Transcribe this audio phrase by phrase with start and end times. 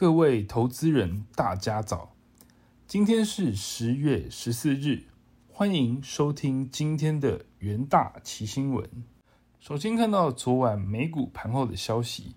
[0.00, 2.14] 各位投资人，大家早！
[2.86, 5.06] 今天是十月十四日，
[5.50, 8.88] 欢迎收听今天的元大奇新闻。
[9.58, 12.36] 首先看到昨晚美股盘后的消息，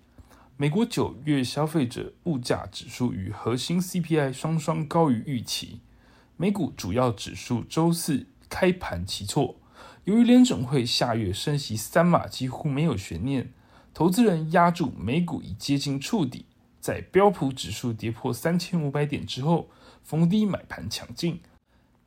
[0.58, 5.82] 美国九月消费者物价指数与核心 CPI 双双高于预期，
[6.38, 9.58] 美股主要指数周四开盘齐挫。
[10.06, 13.54] 由于联准会下月升息三码几乎没有悬念，
[13.94, 16.48] 投资人压住美股已接近触底。
[16.82, 19.70] 在标普指数跌破三千五百点之后，
[20.04, 21.40] 逢低买盘抢进，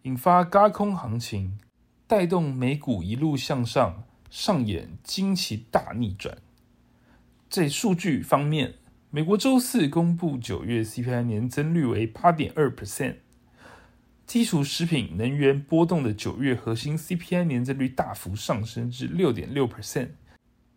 [0.03, 1.57] 引发高空行情，
[2.09, 6.39] 带动美股一路向上，上演惊奇大逆转。
[7.49, 8.75] 在数据方面，
[9.11, 13.19] 美国周四公布九月 CPI 年增率为八点二 percent，
[14.27, 20.09] 基础食品、能源波动的九月核心 CPI 年增率大幅上升至六点六 percent，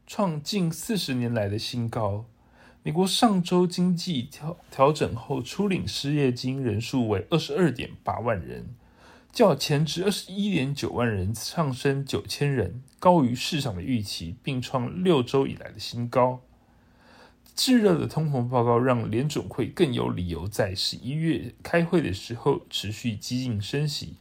[0.05, 2.25] 创近四十年来的新高。
[2.87, 8.69] 美国上周经济调调整后，初领失业金人数为二十二点八万人，
[9.33, 16.39] 较前值二十一点九万人上升九千人，高于市场的预期，并创六周以来的新高。
[17.53, 24.15] 炙热的通膨报告让联准会更有理由在十一月开会的时候持续激进升息。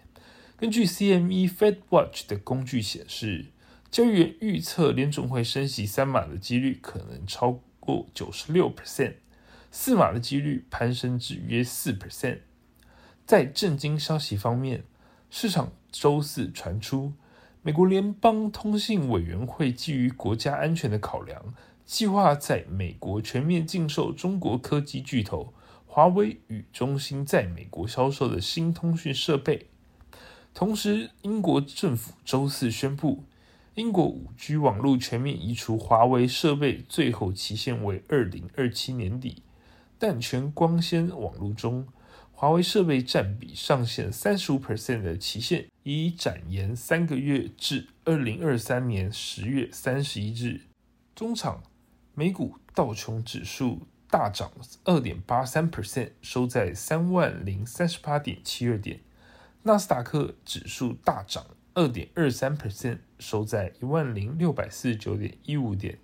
[0.57, 3.47] 根据 CME Fed Watch 的工具显示，
[3.93, 7.61] 交易员预测联准会升息三码的几率可能超。
[7.87, 9.15] 过九十六 percent，
[9.71, 12.41] 四码的几率攀升至约四 percent。
[13.25, 14.83] 在震惊消息方面，
[15.31, 17.13] 市场周四传出，
[17.63, 25.55] 美国联邦通信委员会基于国家安全的考量，计划在美国全面禁售中国科技巨头
[25.87, 29.69] 华为与中兴在美国销售的新通讯设备。
[30.53, 33.23] 同时，英国政府周四宣布。
[33.77, 39.43] 英国五 G 网络全面移除华为设备，最后期限为二零二七年底。
[39.99, 41.87] 但全光纤网络中，
[42.33, 50.63] 华为设备占比上限三十五 percent 的期限已展延三个月至二零二三年十月三十一日。
[51.15, 51.63] 中场，
[52.15, 54.51] 美股道琼指数大涨
[54.85, 59.01] 二点八三 percent，收在三万零三十八点七二点。
[59.65, 61.45] 纳斯达克指数大涨。
[61.75, 65.99] 二点二三 percent 收在一万零六百四十九点一五点，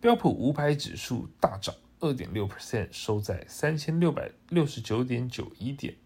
[0.00, 5.96] 标普五百指数大涨二点六 percent 收在三千六百六十九点九一点，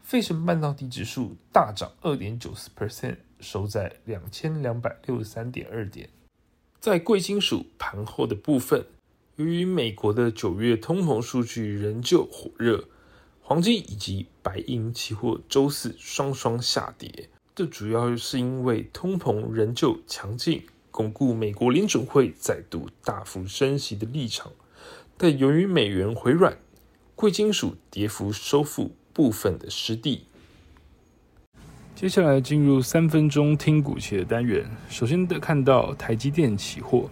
[0.00, 6.08] 费城半导体指数大涨二点九四 percent 收在两千两百六十三点二点。
[6.78, 8.86] 在贵金属盘后的部分，
[9.36, 12.88] 由于美国的九月通膨数据仍旧火热，
[13.40, 17.28] 黄金以及白银期货周四双双下跌。
[17.56, 24.52] 这主要是因为通膨仍旧强劲，巩固美国联准会再度大幅升息的立场。
[25.16, 26.58] 但由于美元回软，
[27.14, 30.26] 贵金属跌幅收复部分的失地。
[31.94, 37.08] 接下来进入三分钟听股期的单元，首先的看到台积电期货。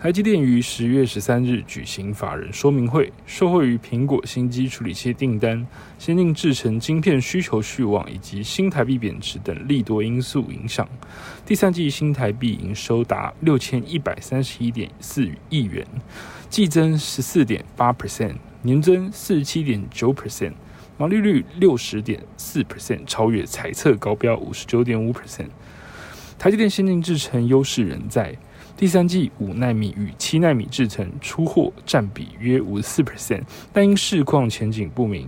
[0.00, 5.66] 台积电于十月十三日举行法人说明会，受惠于苹果新机处理器订单、
[5.98, 10.88] 先进制程晶片需求续旺以及新台币贬值等利多因素影响，
[11.44, 15.84] 第三季新台币营收达六千一百三十一点四亿元，
[16.48, 20.52] 季增十四点八 percent，年增四十七点九 percent，
[20.96, 25.48] 毛利率六十点四 percent，超越财测高标五十九点五 percent。
[26.38, 28.38] 台积电先进制程优势仍在。
[28.78, 35.26] 第三季五纳米与七纳米制程出货占比约五十四 percent，但因市况前景不明，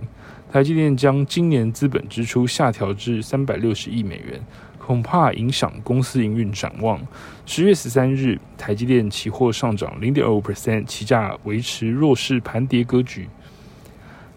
[0.49, 4.41] 台积电将今年资本支出下调至三百六十亿美元，
[4.77, 7.05] 恐怕影响公司营运展望。
[7.45, 13.27] 十月十三日，台积电期货上涨零点二五 percent，期价维持弱势盘跌格局。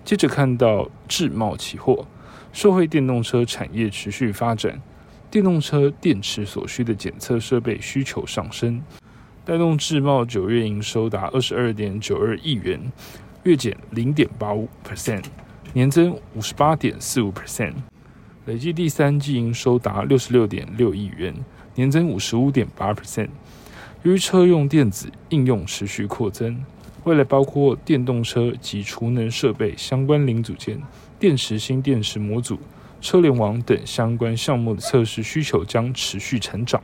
[0.05, 2.05] 接着看到智茂期货，
[2.53, 4.83] 社会电动车产业持续发展，
[5.31, 8.83] 电动车电池所需的检测设备需求上升。
[9.47, 12.81] 带动智茂九月营收达二十二点九二亿元，
[13.43, 15.23] 月减零点八五 percent，
[15.75, 17.75] 年增五十八点四五 percent，
[18.47, 21.35] 累计第三季营收达六十六点六亿元，
[21.75, 23.29] 年增五十五点八 percent。
[24.03, 26.65] 由于车用电子应用持续扩增，
[27.05, 30.81] 未来包括电动车及储能设备相关零组件、
[31.19, 32.59] 电池新电池模组、
[33.03, 36.83] 车联网等相关项目的测试需求将持续成长。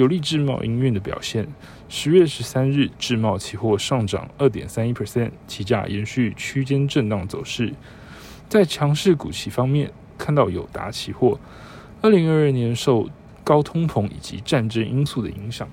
[0.00, 1.46] 有利智贸营运的表现。
[1.90, 7.74] 十月十三日，智贸期货上涨二点三一 percent，期价延续区间震荡走势。
[8.48, 11.38] 在强势股期方面，看到友达期货，
[12.00, 13.10] 二零二二年受
[13.44, 15.68] 高通膨以及战争因素的影响，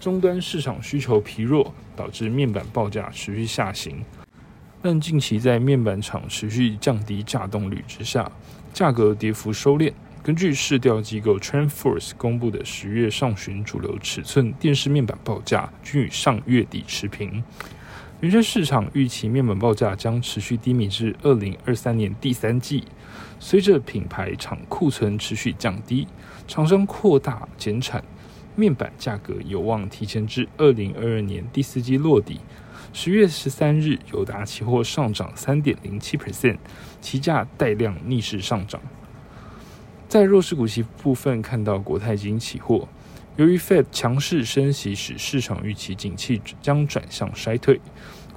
[0.00, 4.02] 终端市场需求疲弱，导致面板报价持续下行。
[4.80, 8.32] 但近期在面板厂持续降低价动率之下，
[8.72, 9.92] 价格跌幅收敛。
[10.26, 17.44] 根据市调机构 TrendForce 公布的十月上旬主流尺寸电视面板报价均与上月底持平。
[18.18, 22.82] 原先市场预期面板报价将持续低迷至二零二三年第三季。
[23.38, 26.08] 随着品牌厂库存持续降低，
[26.48, 28.02] 厂商扩大减产，
[28.56, 32.40] 面板价格有望提前至二零二二年第四季落底。
[32.92, 36.58] 十月十三日，友达期货上涨三点零七 percent，
[37.00, 38.82] 期价带量逆势上涨。
[40.08, 42.88] 在弱势股息部分，看到国泰金期货，
[43.34, 47.80] 由于 Fed 强势升息，使市场预期景气将转向衰退。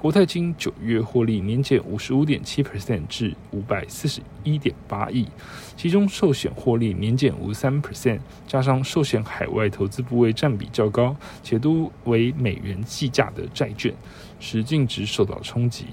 [0.00, 5.28] 国泰金九月获利年减五十五点七 percent 至五百四十一点八亿，
[5.76, 8.18] 其中寿险获利年减五三 percent，
[8.48, 11.14] 加上寿险海外投资部位占比较高，
[11.44, 13.94] 且都为美元计价的债券，
[14.40, 15.84] 使净值受到冲击。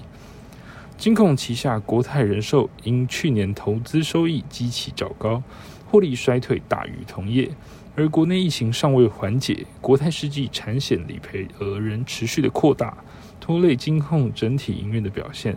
[0.98, 5.40] 金控旗下国泰人寿因去年投资收益基期较高，
[5.86, 7.48] 获利衰退大于同业，
[7.94, 12.98] 而国内疫情尚未缓解，国泰世纪产险理赔额仍持续的扩大。
[13.38, 15.56] 拖累金控整体营运的表现。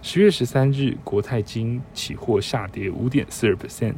[0.00, 3.94] 十月十三日，国泰金期货下跌五点四二 percent，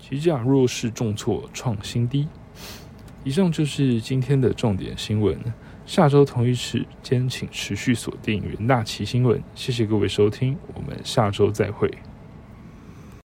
[0.00, 2.26] 期价弱势重挫创新低。
[3.22, 5.38] 以上就是今天的重点新闻。
[5.90, 9.42] 下周同一时间，请持续锁定元大旗新闻。
[9.56, 11.90] 谢谢各位收听，我们下周再会。